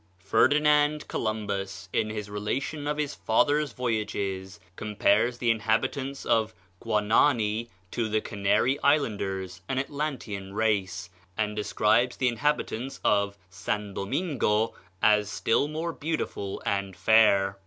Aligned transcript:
Ferdinand 0.17 1.07
Columbus, 1.07 1.87
in 1.93 2.09
his 2.09 2.27
relation 2.27 2.87
of 2.87 2.97
his 2.97 3.13
father's 3.13 3.71
voyages, 3.71 4.59
compares 4.75 5.37
the 5.37 5.51
inhabitants 5.51 6.25
of 6.25 6.55
Guanaani 6.83 7.69
to 7.91 8.09
the 8.09 8.19
Canary 8.19 8.79
Islanders 8.79 9.61
(an 9.69 9.77
Atlantean 9.77 10.53
race), 10.55 11.11
and 11.37 11.55
describes 11.55 12.15
the 12.17 12.29
inhabitants 12.29 12.99
of 13.03 13.37
San 13.51 13.93
Domingo 13.93 14.73
as 15.03 15.29
still 15.29 15.67
more 15.67 15.93
beautiful 15.93 16.63
and 16.65 16.95
fair. 16.95 17.59